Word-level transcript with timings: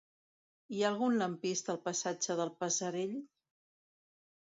Hi 0.77 0.81
ha 0.81 0.87
algun 0.91 1.19
lampista 1.19 1.71
al 1.75 1.81
passatge 1.91 2.39
del 2.43 2.53
Passerell? 2.65 3.17